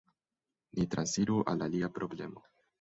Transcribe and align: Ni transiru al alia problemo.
Ni 0.77 0.87
transiru 0.95 1.39
al 1.55 1.63
alia 1.69 1.93
problemo. 2.01 2.47